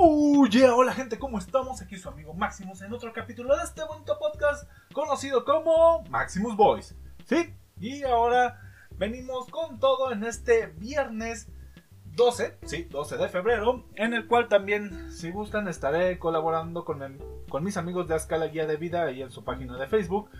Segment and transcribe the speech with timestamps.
[0.00, 1.82] Yeah, hola gente, ¿cómo estamos?
[1.82, 6.96] Aquí su amigo Maximus en otro capítulo de este bonito podcast conocido como Maximus Boys.
[7.26, 7.52] ¿Sí?
[7.78, 8.58] Y ahora
[8.96, 11.48] venimos con todo en este viernes
[12.16, 17.18] 12, sí, 12 de febrero, en el cual también, si gustan, estaré colaborando con,
[17.50, 20.30] con mis amigos de Ascala Guía de Vida y en su página de Facebook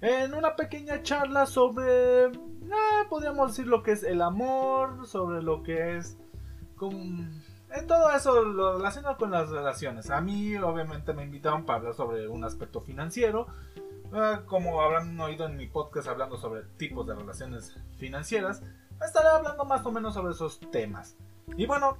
[0.00, 5.62] en una pequeña charla sobre, ah, podríamos decir lo que es el amor, sobre lo
[5.62, 6.18] que es,
[6.74, 7.43] con,
[7.82, 10.10] todo eso lo relacionado con las relaciones.
[10.10, 13.48] A mí obviamente me invitaron para hablar sobre un aspecto financiero,
[14.12, 18.62] ah, como habrán oído en mi podcast hablando sobre tipos de relaciones financieras,
[19.04, 21.16] estaré hablando más o menos sobre esos temas.
[21.56, 21.98] Y bueno,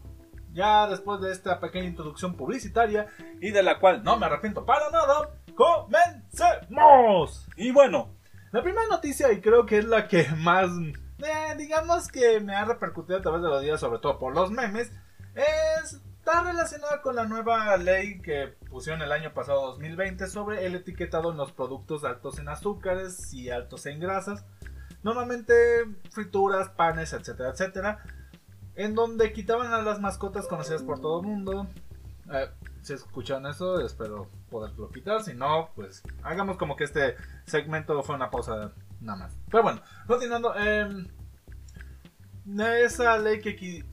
[0.53, 3.09] ya después de esta pequeña introducción publicitaria
[3.41, 7.49] y de la cual no me arrepiento para nada, comencemos.
[7.57, 8.15] Y bueno,
[8.53, 10.71] la primera noticia y creo que es la que más,
[11.19, 14.53] eh, digamos que me ha repercutido a través de los días, sobre todo por los
[14.53, 14.93] memes, es
[15.35, 21.33] está relacionada con la nueva ley que pusieron el año pasado 2020 sobre el etiquetado
[21.33, 24.45] en los productos altos en azúcares y altos en grasas.
[25.03, 25.55] Normalmente
[26.11, 27.99] frituras, panes, etcétera, etcétera.
[28.75, 31.67] En donde quitaban a las mascotas conocidas por todo el mundo.
[32.33, 32.49] Eh,
[32.81, 35.23] si escuchan eso, espero poderlo quitar.
[35.23, 39.37] Si no, pues hagamos como que este segmento fue una pausa nada más.
[39.51, 40.55] Pero bueno, continuando.
[40.57, 41.07] em,
[42.83, 43.85] esa ley que,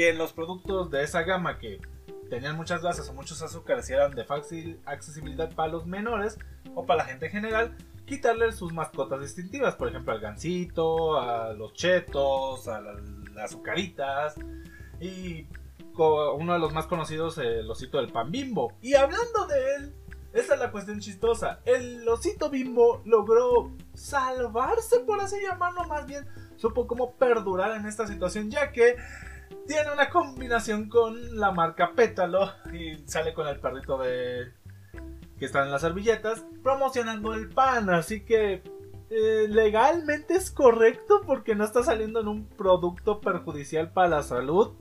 [0.00, 1.78] que en los productos de esa gama que
[2.30, 6.38] tenían muchas grasas o muchos azúcares y eran de fácil accesibilidad para los menores
[6.74, 11.52] o para la gente en general, quitarle sus mascotas distintivas, por ejemplo al gansito, a
[11.52, 12.94] los chetos, a la-
[13.34, 14.36] las azucaritas
[15.02, 15.46] y
[15.98, 18.72] uno de los más conocidos, el osito del pan bimbo.
[18.80, 19.94] Y hablando de él,
[20.32, 21.60] esta es la cuestión chistosa.
[21.66, 28.06] El osito bimbo logró salvarse, por así llamarlo, más bien supo cómo perdurar en esta
[28.06, 28.96] situación, ya que
[29.66, 34.52] tiene una combinación con la marca Pétalo y sale con el perrito de
[35.38, 38.62] que está en las servilletas promocionando el pan, así que
[39.10, 44.74] eh, legalmente es correcto porque no está saliendo en un producto perjudicial para la salud.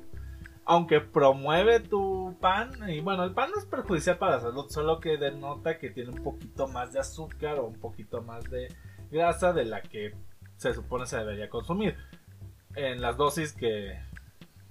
[0.66, 5.00] Aunque promueve tu pan, y bueno, el pan no es perjudicial para la salud, solo
[5.00, 8.68] que denota que tiene un poquito más de azúcar o un poquito más de
[9.10, 10.14] grasa de la que
[10.58, 11.96] se supone se debería consumir.
[12.76, 14.00] En las dosis que,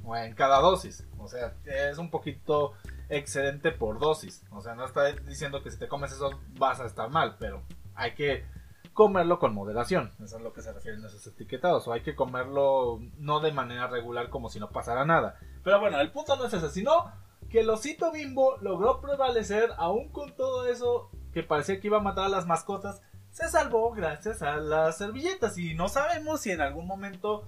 [0.05, 1.07] o en cada dosis.
[1.19, 2.73] O sea, es un poquito
[3.09, 4.45] excedente por dosis.
[4.51, 7.63] O sea, no está diciendo que si te comes eso vas a estar mal, pero
[7.95, 8.45] hay que
[8.93, 10.11] comerlo con moderación.
[10.23, 11.87] Eso es lo que se refieren esos etiquetados.
[11.87, 15.39] O hay que comerlo no de manera regular como si no pasara nada.
[15.63, 17.13] Pero bueno, el punto no es ese, sino
[17.49, 22.03] que el osito bimbo logró prevalecer aún con todo eso que parecía que iba a
[22.03, 23.01] matar a las mascotas.
[23.31, 27.47] Se salvó gracias a las servilletas y no sabemos si en algún momento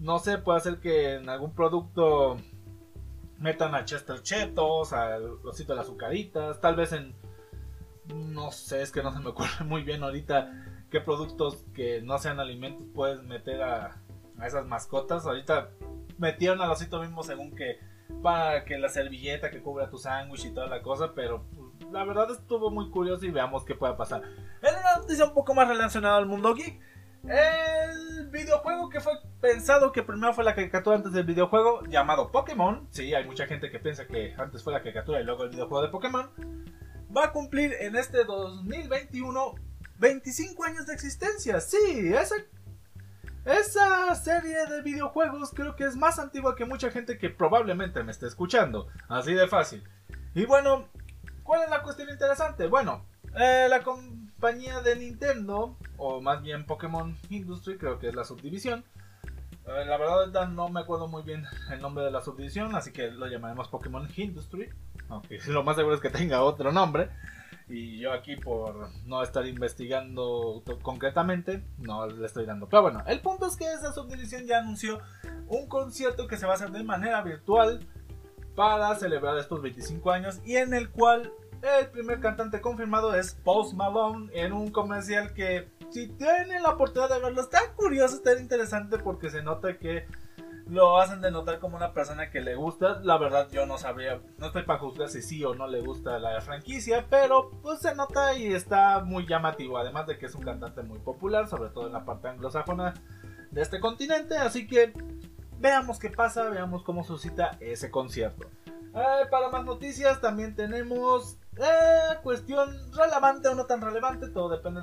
[0.00, 2.38] no sé, puede hacer que en algún producto
[3.38, 7.14] metan a Chester Chetos, al osito de las azucaritas, tal vez en
[8.14, 10.52] no sé, es que no se me ocurre muy bien ahorita
[10.90, 14.02] qué productos que no sean alimentos puedes meter a,
[14.38, 15.24] a esas mascotas.
[15.26, 15.70] Ahorita
[16.18, 17.78] metieron al osito mismo según que
[18.22, 22.04] para que la servilleta que cubra tu sándwich y toda la cosa, pero pues, la
[22.04, 24.22] verdad estuvo muy curioso y veamos qué puede pasar.
[24.62, 26.80] En una noticia un poco más relacionada al mundo geek,
[27.24, 32.88] el videojuego que fue pensado que primero fue la caricatura antes del videojuego llamado Pokémon.
[32.90, 35.82] Sí, hay mucha gente que piensa que antes fue la caricatura y luego el videojuego
[35.82, 36.30] de Pokémon.
[37.16, 39.54] Va a cumplir en este 2021
[40.00, 41.60] 25 años de existencia.
[41.60, 42.36] Sí, esa,
[43.44, 48.10] esa serie de videojuegos creo que es más antigua que mucha gente que probablemente me
[48.10, 48.88] esté escuchando.
[49.08, 49.84] Así de fácil.
[50.34, 50.88] Y bueno,
[51.42, 52.66] ¿cuál es la cuestión interesante?
[52.66, 53.06] Bueno,
[53.38, 53.82] eh, la
[54.40, 58.84] de Nintendo, o más bien Pokémon Industry, creo que es la subdivisión.
[59.66, 63.10] Eh, la verdad no me acuerdo muy bien el nombre de la subdivisión, así que
[63.10, 64.70] lo llamaremos Pokémon Industry.
[65.10, 67.10] Aunque lo más seguro es que tenga otro nombre.
[67.68, 72.66] Y yo aquí por no estar investigando concretamente, no le estoy dando.
[72.66, 75.00] Pero bueno, el punto es que esa subdivisión ya anunció
[75.48, 77.86] un concierto que se va a hacer de manera virtual
[78.56, 81.30] para celebrar estos 25 años y en el cual
[81.62, 87.14] el primer cantante confirmado es Post Malone en un comercial que si tienen la oportunidad
[87.14, 90.06] de verlo está curioso, está interesante porque se nota que
[90.68, 93.00] lo hacen de notar como una persona que le gusta.
[93.02, 96.18] La verdad yo no sabría, no estoy para juzgar si sí o no le gusta
[96.18, 100.44] la franquicia, pero pues se nota y está muy llamativo, además de que es un
[100.44, 102.94] cantante muy popular, sobre todo en la parte anglosajona
[103.50, 104.92] de este continente, así que
[105.58, 108.48] veamos qué pasa, veamos cómo suscita ese concierto.
[108.94, 114.80] Eh, para más noticias también tenemos Eh, cuestión relevante o no tan relevante, todo depende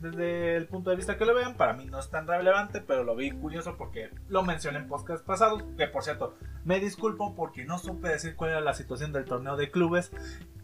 [0.00, 1.56] del, punto de vista que lo vean.
[1.56, 5.24] Para mí no es tan relevante, pero lo vi curioso porque lo mencioné en podcast
[5.24, 5.62] pasados.
[5.78, 6.34] Que por cierto,
[6.64, 10.12] me disculpo porque no supe decir cuál era la situación del torneo de clubes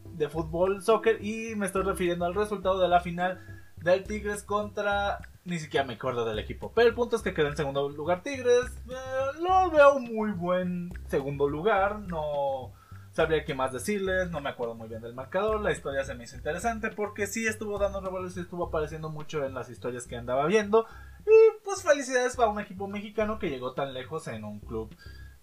[0.04, 3.40] de fútbol, soccer y me estoy refiriendo al resultado de la final
[3.76, 6.72] del Tigres contra ni siquiera me acuerdo del equipo.
[6.74, 8.66] Pero el punto es que quedó en segundo lugar Tigres.
[8.90, 12.00] Eh, lo veo muy buen segundo lugar.
[12.00, 12.72] No
[13.16, 14.30] sabría qué más decirles.
[14.30, 15.62] No me acuerdo muy bien del marcador.
[15.62, 19.42] La historia se me hizo interesante porque sí estuvo dando revuelos y estuvo apareciendo mucho
[19.44, 20.86] en las historias que andaba viendo.
[21.20, 24.94] Y pues felicidades para un equipo mexicano que llegó tan lejos en un club.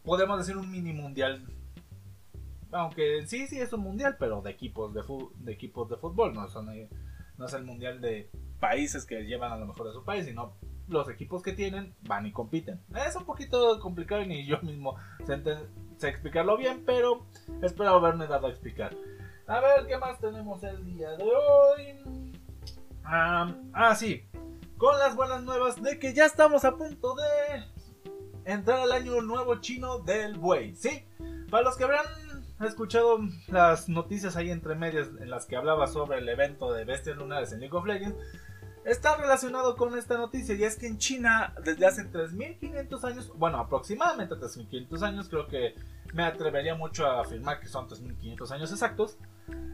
[0.04, 1.44] Podemos decir un mini mundial.
[2.72, 5.02] Aunque sí, sí es un mundial, pero de equipos de,
[5.38, 6.31] de equipos de fútbol.
[6.36, 6.90] No, son, eh,
[7.40, 8.30] no es el mundial de
[8.60, 10.54] países que llevan a lo mejor de su país, sino
[10.88, 12.81] los equipos que tienen van y compiten.
[13.08, 14.96] Es un poquito complicado y ni yo mismo
[16.10, 17.26] explicarlo bien, pero
[17.62, 18.96] espero haberme dado a explicar.
[19.48, 22.32] A ver, ¿qué más tenemos el día de hoy?
[23.06, 24.24] ah, sí.
[24.78, 27.64] Con las buenas nuevas de que ya estamos a punto de
[28.46, 30.76] entrar al año nuevo chino del buey.
[30.76, 31.06] Sí,
[31.50, 32.06] para los que habrán
[32.62, 37.18] escuchado las noticias ahí entre medias en las que hablaba sobre el evento de bestias
[37.18, 38.18] lunares en League of Legends,
[38.86, 43.60] está relacionado con esta noticia y es que en China desde hace 3.500 años, bueno
[43.60, 45.76] aproximadamente 3.500 años, creo que
[46.13, 49.18] me atrevería mucho a afirmar que son 3.500 años exactos,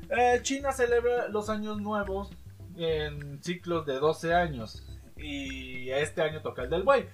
[0.10, 2.32] eh, China celebra los años nuevos
[2.76, 4.84] en ciclos de 12 años
[5.18, 7.08] y este año toca el del buey.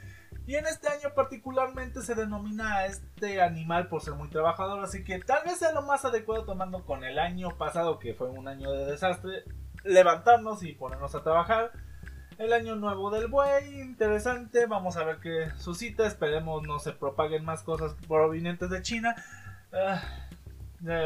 [0.48, 5.04] Y en este año particularmente se denomina a este animal por ser muy trabajador, así
[5.04, 8.48] que tal vez sea lo más adecuado tomando con el año pasado que fue un
[8.48, 9.44] año de desastre,
[9.83, 11.72] levantarnos y ponernos a trabajar
[12.38, 17.46] el año nuevo del buey, interesante, vamos a ver qué suscita, esperemos no se propaguen
[17.46, 19.16] más cosas provenientes de China,
[19.72, 20.02] ah,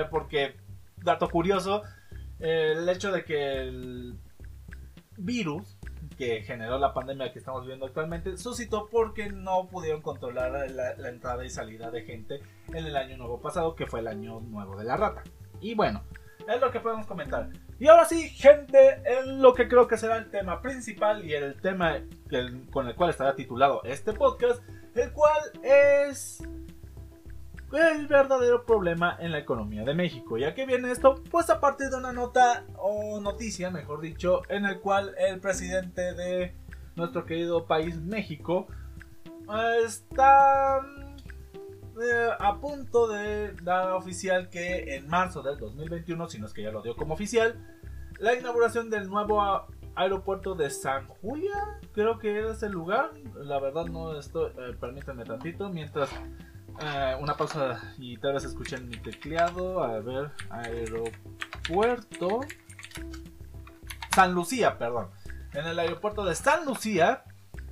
[0.10, 0.56] porque,
[0.98, 1.84] dato curioso,
[2.40, 4.18] el hecho de que el
[5.18, 5.78] virus
[6.18, 11.10] que generó la pandemia que estamos viviendo actualmente suscitó porque no pudieron controlar la, la
[11.10, 14.78] entrada y salida de gente en el año nuevo pasado, que fue el año nuevo
[14.78, 15.24] de la rata.
[15.62, 16.04] Y bueno,
[16.48, 17.50] es lo que podemos comentar.
[17.80, 21.60] Y ahora sí, gente, en lo que creo que será el tema principal y el
[21.62, 21.98] tema
[22.72, 24.62] con el cual estará titulado este podcast,
[24.96, 26.44] el cual es
[27.72, 30.38] el verdadero problema en la economía de México.
[30.38, 31.24] ¿Y a qué viene esto?
[31.32, 36.14] Pues a partir de una nota o noticia, mejor dicho, en el cual el presidente
[36.14, 36.56] de
[36.96, 38.68] nuestro querido país México
[39.86, 40.82] está
[42.02, 46.64] eh, a punto de dar oficial que en marzo del 2021, si no es que
[46.64, 47.56] ya lo dio como oficial,
[48.20, 53.86] la inauguración del nuevo aeropuerto de San Julia, creo que es el lugar, la verdad
[53.86, 56.10] no estoy, eh, permítanme tantito, mientras
[56.82, 62.42] eh, una pausa y tal vez escuchen mi tecleado, a ver, aeropuerto.
[64.16, 65.10] San Lucía, perdón,
[65.54, 67.24] en el aeropuerto de San Lucía,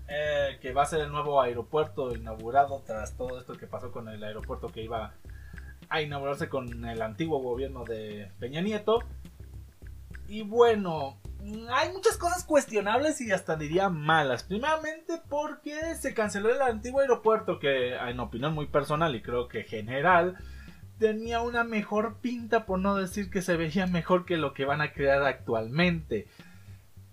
[0.07, 4.07] eh, que va a ser el nuevo aeropuerto inaugurado tras todo esto que pasó con
[4.07, 5.13] el aeropuerto que iba
[5.89, 9.03] a inaugurarse con el antiguo gobierno de Peña Nieto.
[10.27, 11.17] Y bueno,
[11.71, 14.43] hay muchas cosas cuestionables y hasta diría malas.
[14.43, 19.63] Primeramente porque se canceló el antiguo aeropuerto que en opinión muy personal y creo que
[19.63, 20.37] general
[20.99, 24.81] tenía una mejor pinta por no decir que se veía mejor que lo que van
[24.81, 26.27] a crear actualmente.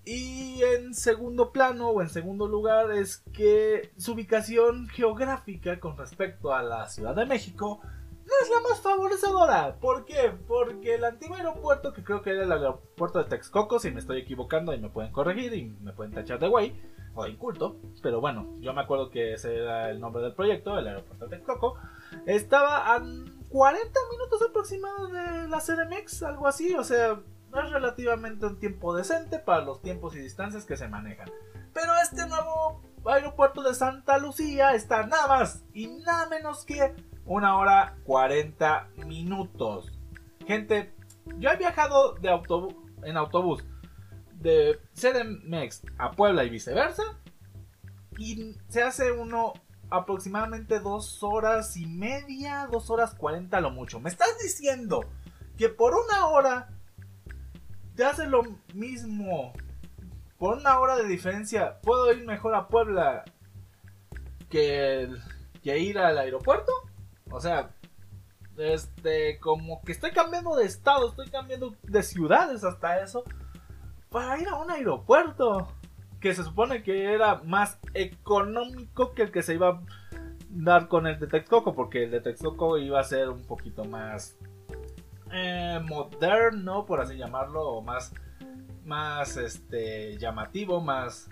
[0.05, 6.55] Y en segundo plano o en segundo lugar es que su ubicación geográfica con respecto
[6.55, 7.81] a la Ciudad de México
[8.27, 9.77] no es la más favorecedora.
[9.77, 10.33] ¿Por qué?
[10.47, 14.21] Porque el antiguo aeropuerto, que creo que era el aeropuerto de Texcoco, si me estoy
[14.21, 16.75] equivocando y me pueden corregir y me pueden tachar de güey
[17.15, 20.77] o de inculto, pero bueno, yo me acuerdo que ese era el nombre del proyecto,
[20.79, 21.77] el aeropuerto de Texcoco,
[22.27, 27.21] estaba a 40 minutos aproximados de la CDMX, algo así, o sea,
[27.61, 31.31] es relativamente un tiempo decente para los tiempos y distancias que se manejan.
[31.73, 36.95] Pero este nuevo aeropuerto de Santa Lucía está nada más y nada menos que
[37.27, 39.93] una hora 40 minutos.
[40.47, 40.95] Gente,
[41.39, 43.65] yo he viajado de autobús, en autobús
[44.35, 47.03] de CDMX a Puebla y viceversa.
[48.19, 49.55] Y se hace uno
[49.91, 54.01] aproximadamente dos horas y media, dos horas 40 lo mucho.
[54.01, 55.01] Me estás diciendo
[55.57, 56.69] que por una hora
[57.95, 59.53] te hace lo mismo.
[60.39, 63.25] Por una hora de diferencia, puedo ir mejor a Puebla
[64.51, 65.09] que,
[65.63, 66.73] ir al aeropuerto.
[67.31, 67.71] O sea,
[68.57, 73.25] este, como que estoy cambiando de estado, estoy cambiando de ciudades hasta eso.
[74.11, 75.69] Para ir a un aeropuerto.
[76.21, 79.83] Que se supone que era más económico que el que se iba a
[80.49, 81.75] dar con el de Texcoco.
[81.75, 84.39] Porque el de Texcoco iba a ser un poquito más
[85.35, 88.13] eh, moderno, por así llamarlo, o más,
[88.85, 91.29] más este, llamativo, más...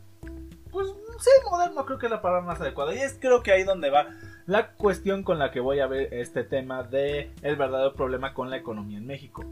[0.71, 2.95] Pues sí, moderno creo que es la palabra más adecuada.
[2.95, 4.07] Y es creo que ahí donde va
[4.47, 8.51] la cuestión con la que voy a ver este tema de el verdadero problema con
[8.51, 9.45] la economía en México.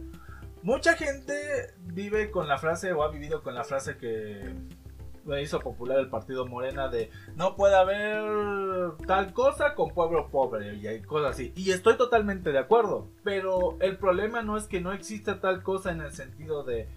[0.63, 1.35] Mucha gente
[1.81, 4.55] vive con la frase o ha vivido con la frase que
[5.41, 10.87] hizo popular el partido Morena de no puede haber tal cosa con pueblo pobre y
[10.87, 11.53] hay cosas así.
[11.57, 15.93] Y estoy totalmente de acuerdo, pero el problema no es que no exista tal cosa
[15.93, 16.89] en el sentido de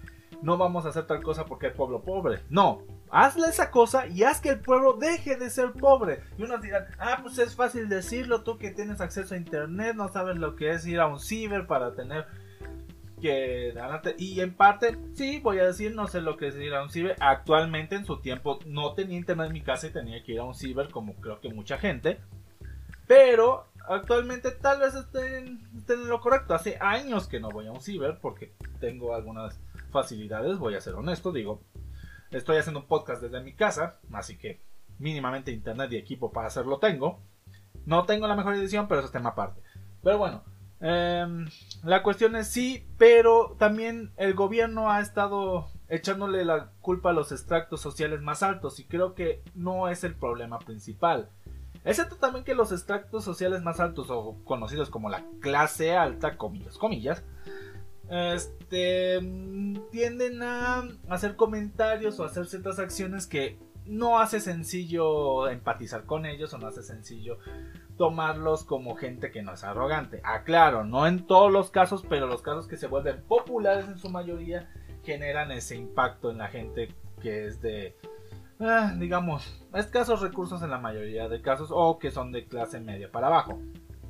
[0.42, 2.40] no vamos a hacer tal cosa porque hay pueblo pobre.
[2.50, 6.22] No, hazle esa cosa y haz que el pueblo deje de ser pobre.
[6.36, 10.08] Y unos dirán, ah, pues es fácil decirlo, tú que tienes acceso a internet, no
[10.08, 12.26] sabes lo que es ir a un ciber para tener
[14.18, 16.90] y en parte sí voy a decir no sé lo que es ir a un
[16.90, 17.16] ciber.
[17.20, 20.44] Actualmente en su tiempo no tenía internet en mi casa y tenía que ir a
[20.44, 22.20] un ciber como creo que mucha gente.
[23.06, 26.54] Pero actualmente tal vez estén, en lo correcto.
[26.54, 29.58] Hace años que no voy a un ciber porque tengo algunas
[29.90, 31.62] facilidades voy a ser honesto digo
[32.32, 34.60] estoy haciendo un podcast desde mi casa así que
[34.98, 37.20] mínimamente internet y equipo para hacerlo tengo.
[37.86, 39.62] No tengo la mejor edición pero eso es tema aparte.
[40.02, 41.46] Pero bueno Em,
[41.82, 47.32] la cuestión es sí, pero también el gobierno ha estado echándole la culpa a los
[47.32, 51.30] extractos sociales más altos y creo que no es el problema principal.
[51.84, 56.78] Excepto también que los extractos sociales más altos o conocidos como la clase alta, comillas,
[56.78, 57.22] comillas,
[58.10, 59.20] este,
[59.90, 66.52] tienden a hacer comentarios o hacer ciertas acciones que no hace sencillo empatizar con ellos
[66.54, 67.38] o no hace sencillo
[67.96, 70.20] tomarlos como gente que no es arrogante.
[70.24, 74.10] Aclaro, no en todos los casos, pero los casos que se vuelven populares en su
[74.10, 74.68] mayoría
[75.04, 76.88] generan ese impacto en la gente
[77.20, 77.96] que es de,
[78.60, 83.10] ah, digamos, escasos recursos en la mayoría de casos o que son de clase media
[83.10, 83.60] para abajo.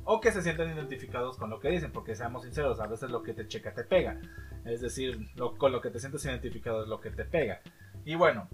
[0.07, 3.23] O que se sienten identificados con lo que dicen, porque seamos sinceros, a veces lo
[3.23, 4.19] que te checa te pega.
[4.63, 7.61] Es decir, con lo que te sientes identificado es lo que te pega.
[8.03, 8.47] Y bueno,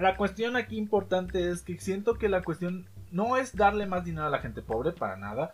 [0.00, 4.26] la cuestión aquí importante es que siento que la cuestión no es darle más dinero
[4.26, 5.52] a la gente pobre, para nada.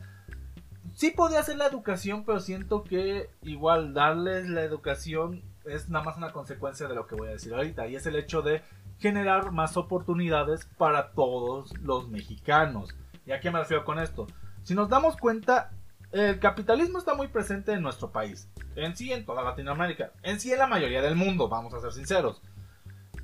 [0.95, 6.17] Sí podría ser la educación, pero siento que igual darles la educación es nada más
[6.17, 7.87] una consecuencia de lo que voy a decir ahorita.
[7.88, 8.62] Y es el hecho de
[8.99, 12.95] generar más oportunidades para todos los mexicanos.
[13.26, 14.26] ¿Y a qué me refiero con esto?
[14.62, 15.71] Si nos damos cuenta,
[16.12, 18.49] el capitalismo está muy presente en nuestro país.
[18.75, 20.12] En sí, en toda Latinoamérica.
[20.23, 22.41] En sí, en la mayoría del mundo, vamos a ser sinceros.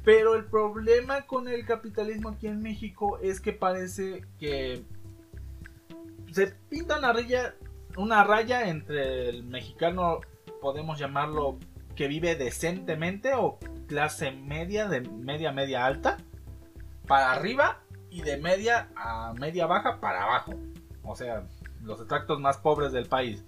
[0.05, 4.85] Pero el problema con el capitalismo aquí en México es que parece que
[6.33, 7.55] se pinta una raya,
[7.97, 10.21] una raya entre el mexicano,
[10.61, 11.59] podemos llamarlo,
[11.95, 16.17] que vive decentemente o clase media, de media, media alta,
[17.07, 20.55] para arriba y de media a media baja para abajo.
[21.05, 21.47] O sea,
[21.83, 23.45] los extractos más pobres del país.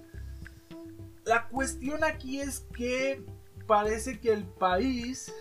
[1.24, 3.24] La cuestión aquí es que
[3.66, 5.32] parece que el país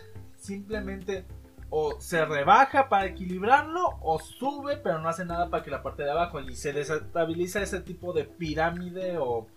[0.44, 1.26] simplemente
[1.70, 6.04] o se rebaja para equilibrarlo o sube pero no hace nada para que la parte
[6.04, 9.48] de abajo y se desestabiliza ese tipo de pirámide o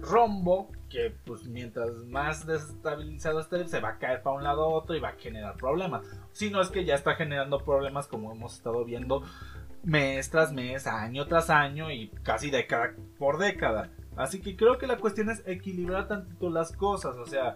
[0.00, 4.68] rombo que pues mientras más desestabilizado esté se va a caer para un lado a
[4.68, 6.04] otro y va a generar problemas.
[6.32, 9.22] Si no es que ya está generando problemas como hemos estado viendo
[9.84, 13.90] mes tras mes año tras año y casi década por década.
[14.16, 17.54] Así que creo que la cuestión es equilibrar tantito las cosas o sea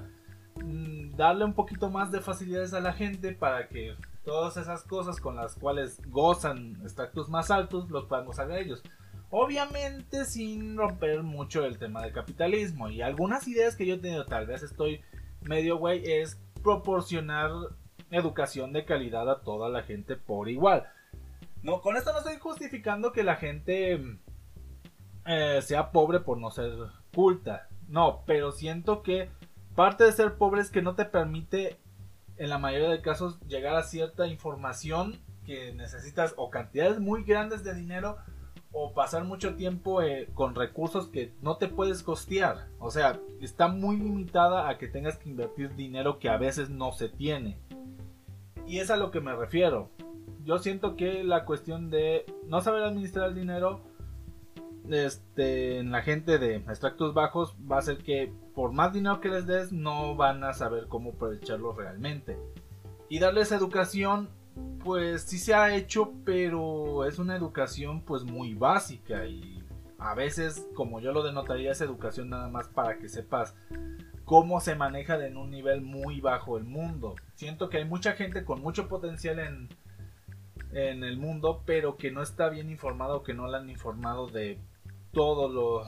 [1.17, 5.37] darle un poquito más de facilidades a la gente para que todas esas cosas con
[5.37, 8.83] las cuales gozan extractos más altos los puedan gozar de ellos.
[9.31, 12.89] Obviamente sin romper mucho el tema del capitalismo.
[12.89, 15.01] Y algunas ideas que yo he tenido, tal vez estoy
[15.43, 17.51] medio güey, es proporcionar
[18.11, 20.87] educación de calidad a toda la gente por igual.
[21.63, 24.19] No, con esto no estoy justificando que la gente
[25.27, 26.73] eh, sea pobre por no ser
[27.15, 27.69] culta.
[27.89, 29.31] No, pero siento que
[29.75, 31.79] Parte de ser pobre es que no te permite,
[32.37, 37.65] en la mayoría de casos, llegar a cierta información que necesitas o cantidades muy grandes
[37.65, 38.17] de dinero
[38.71, 42.69] o pasar mucho tiempo eh, con recursos que no te puedes costear.
[42.79, 46.93] O sea, está muy limitada a que tengas que invertir dinero que a veces no
[46.93, 47.59] se tiene.
[48.67, 49.91] Y es a lo que me refiero.
[50.45, 53.81] Yo siento que la cuestión de no saber administrar el dinero
[54.91, 59.29] este, en la gente de extractos bajos va a ser que por más dinero que
[59.29, 62.39] les des no van a saber cómo aprovecharlo realmente.
[63.09, 64.29] Y darles educación,
[64.83, 69.63] pues sí se ha hecho, pero es una educación pues muy básica y
[69.99, 73.55] a veces, como yo lo denotaría, es educación nada más para que sepas
[74.25, 77.15] cómo se maneja en un nivel muy bajo el mundo.
[77.35, 79.69] Siento que hay mucha gente con mucho potencial en,
[80.73, 84.59] en el mundo, pero que no está bien informado, que no la han informado de
[85.15, 85.87] todo lo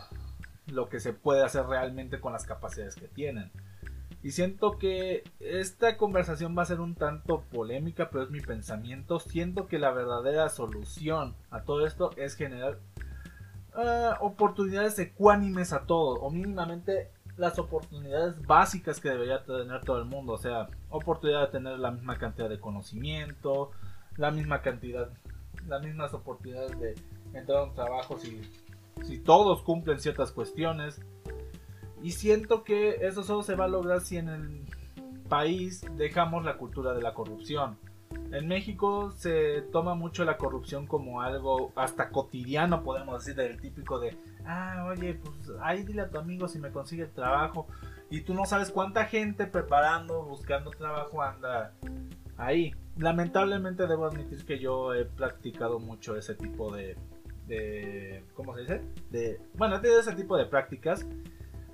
[0.66, 3.50] lo que se puede hacer realmente con las capacidades que tienen.
[4.23, 9.21] Y siento que esta conversación va a ser un tanto polémica, pero es mi pensamiento.
[9.21, 12.78] Siento que la verdadera solución a todo esto es generar
[13.76, 20.06] uh, oportunidades ecuánimes a todos, o mínimamente las oportunidades básicas que debería tener todo el
[20.06, 20.33] mundo.
[20.33, 23.71] O sea, oportunidad de tener la misma cantidad de conocimiento,
[24.16, 25.09] la misma cantidad,
[25.68, 26.95] las mismas oportunidades de
[27.33, 28.40] entrar a un trabajo si,
[29.03, 31.00] si todos cumplen ciertas cuestiones.
[32.03, 34.67] Y siento que eso solo se va a lograr si en el
[35.29, 37.79] país dejamos la cultura de la corrupción.
[38.33, 43.99] En México se toma mucho la corrupción como algo hasta cotidiano, podemos decir, del típico
[43.99, 47.67] de, ah, oye, pues ahí dile a tu amigo si me consigue trabajo.
[48.11, 51.73] Y tú no sabes cuánta gente preparando, buscando trabajo anda
[52.37, 52.75] ahí.
[52.97, 56.97] Lamentablemente debo admitir que yo he practicado mucho ese tipo de,
[57.47, 58.81] de ¿cómo se dice?
[59.11, 61.07] De, bueno, tenido ese tipo de prácticas.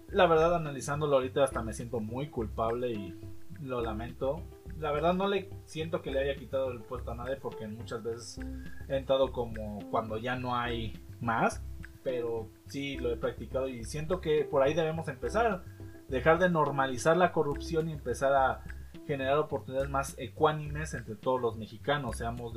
[0.08, 3.18] La verdad, analizándolo ahorita hasta me siento muy culpable y
[3.60, 4.42] lo lamento.
[4.78, 8.02] La verdad no le siento que le haya quitado el puesto a nadie porque muchas
[8.02, 8.40] veces
[8.88, 11.62] he entrado como cuando ya no hay más.
[12.02, 15.62] Pero sí lo he practicado y siento que por ahí debemos empezar.
[16.08, 18.64] Dejar de normalizar la corrupción y empezar a
[19.06, 22.54] generar oportunidades más ecuánimes entre todos los mexicanos, seamos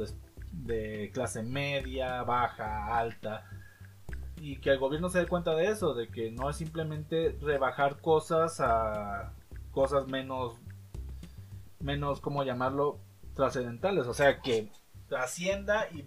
[0.63, 3.45] de, clase media, baja, alta,
[4.37, 8.01] y que el gobierno se dé cuenta de eso, de que no es simplemente rebajar
[8.01, 9.33] cosas a
[9.71, 10.57] cosas menos,
[11.79, 12.99] menos, ¿cómo llamarlo?,
[13.35, 14.71] trascendentales, o sea, que
[15.07, 16.03] trascienda y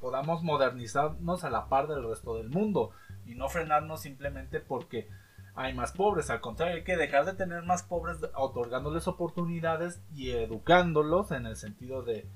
[0.00, 2.90] podamos modernizarnos a la par del resto del mundo
[3.26, 5.08] y no frenarnos simplemente porque
[5.54, 6.30] hay más pobres.
[6.30, 11.56] Al contrario, hay que dejar de tener más pobres otorgándoles oportunidades y educándolos en el
[11.56, 12.26] sentido de,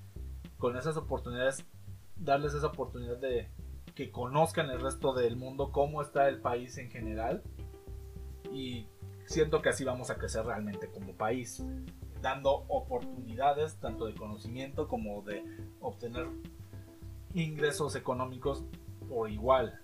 [0.59, 1.65] con esas oportunidades,
[2.17, 3.49] darles esa oportunidad de
[3.95, 7.43] que conozcan el resto del mundo, cómo está el país en general.
[8.53, 8.87] Y
[9.27, 11.65] siento que así vamos a crecer realmente como país,
[12.21, 15.45] dando oportunidades tanto de conocimiento como de
[15.81, 16.29] obtener
[17.35, 18.65] ingresos económicos
[19.09, 19.81] por igual.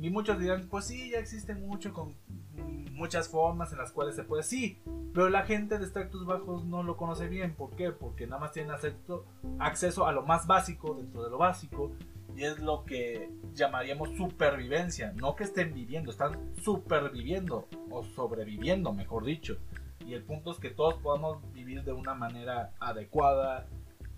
[0.00, 2.14] Y muchos dirán, pues sí, ya existe mucho con
[2.92, 4.80] muchas formas en las cuales se puede, sí,
[5.14, 7.54] pero la gente de extractos bajos no lo conoce bien.
[7.54, 7.92] ¿Por qué?
[7.92, 9.24] Porque nada más tienen acceso,
[9.60, 11.92] acceso a lo más básico dentro de lo básico
[12.36, 15.12] y es lo que llamaríamos supervivencia.
[15.14, 19.56] No que estén viviendo, están superviviendo o sobreviviendo, mejor dicho.
[20.04, 23.68] Y el punto es que todos podamos vivir de una manera adecuada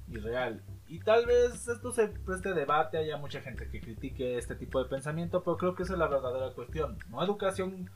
[0.08, 0.62] y real.
[0.88, 4.88] Y tal vez esto se preste debate, haya mucha gente que critique este tipo de
[4.88, 6.96] pensamiento, pero creo que esa es la verdadera cuestión.
[7.10, 7.90] No educación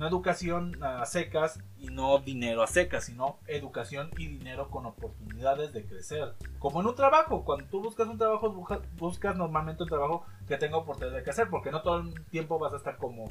[0.00, 5.74] no educación a secas y no dinero a secas, sino educación y dinero con oportunidades
[5.74, 6.32] de crecer.
[6.58, 8.50] Como en un trabajo, cuando tú buscas un trabajo,
[8.96, 12.72] buscas normalmente un trabajo que tenga oportunidad de crecer, porque no todo el tiempo vas
[12.72, 13.28] a estar como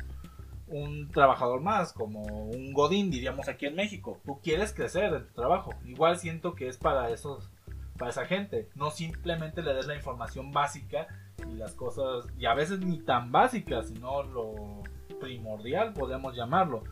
[0.68, 4.20] un trabajador más, como un godín, diríamos aquí en México.
[4.24, 5.74] Tú quieres crecer en tu trabajo.
[5.86, 7.50] Igual siento que es para esos
[7.98, 11.08] para esa gente, no simplemente le des la información básica
[11.52, 14.84] y las cosas y a veces ni tan básicas, sino lo
[15.20, 16.84] primordial, podríamos llamarlo.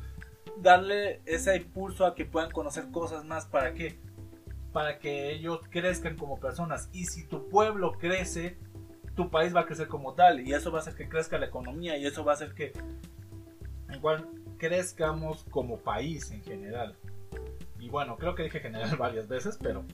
[0.58, 3.46] Darle ese impulso a que puedan conocer cosas más.
[3.46, 4.00] ¿Para qué?
[4.74, 6.90] Para que ellos crezcan como personas.
[6.94, 8.58] Y si tu pueblo crece,
[9.16, 10.48] tu país va a crecer como tal.
[10.48, 11.98] Y eso va a hacer que crezca la economía.
[11.98, 12.74] Y eso va a hacer que
[13.94, 16.96] igual crezcamos como país en general.
[17.80, 19.86] Y bueno, creo que dije general varias veces, pero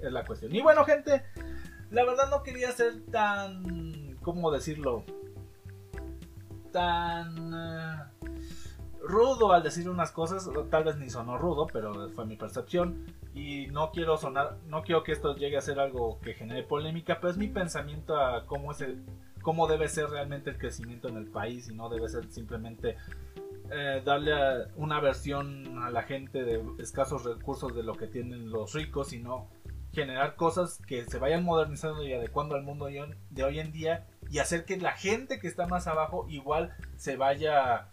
[0.00, 0.54] es la cuestión.
[0.54, 1.22] Y bueno, gente,
[1.90, 5.04] la verdad no quería ser tan, ¿cómo decirlo?
[6.74, 8.28] Tan eh,
[9.00, 13.68] rudo al decir unas cosas, tal vez ni sonó rudo, pero fue mi percepción y
[13.68, 17.30] no quiero sonar, no quiero que esto llegue a ser algo que genere polémica, pero
[17.30, 19.04] es mi pensamiento a cómo es el,
[19.40, 22.96] cómo debe ser realmente el crecimiento en el país y no debe ser simplemente
[23.70, 24.32] eh, darle
[24.76, 29.48] una versión a la gente de escasos recursos de lo que tienen los ricos, sino
[29.92, 32.88] generar cosas que se vayan modernizando y adecuando al mundo
[33.30, 37.14] de hoy en día y hacer que la gente que está más abajo igual se
[37.16, 37.88] vaya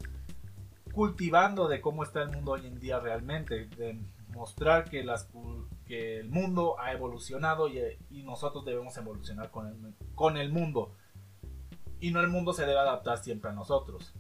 [0.92, 4.00] cultivando de cómo está el mundo hoy en día realmente, de
[4.30, 5.06] mostrar que,
[5.88, 7.80] el mundo ha evolucionado y,
[8.24, 10.96] nosotros debemos evolucionar con el, con el mundo.
[12.00, 14.12] Y no el mundo se debe adaptar siempre a nosotros.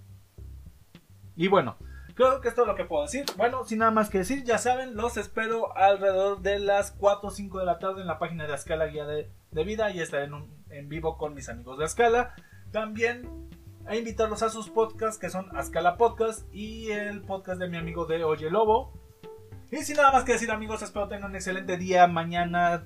[1.36, 1.76] Y bueno,
[2.14, 3.26] Creo que esto es lo que puedo decir.
[3.38, 7.32] Bueno, sin nada más que decir, ya saben, los espero alrededor de las 4 o
[7.32, 9.30] 5 de la tarde en la página de Escala Guía de,
[9.64, 10.34] Vida y estaré en,
[10.72, 12.34] en, vivo con mis amigos de Escala.
[12.72, 13.50] También
[13.86, 18.06] a invitarlos a sus podcasts que son Ascala Podcast y el podcast de mi amigo
[18.06, 18.94] de Oye Lobo.
[19.72, 22.86] Y sin nada más que decir amigos, espero tengan un excelente día, mañana,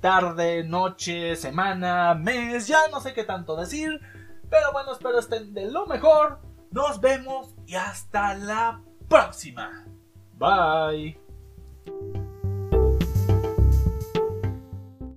[0.00, 4.00] tarde, noche, semana, mes, ya no sé qué tanto decir.
[4.50, 6.40] Pero bueno, espero estén de lo mejor.
[6.70, 9.86] Nos vemos y hasta la próxima.
[10.36, 11.18] Bye.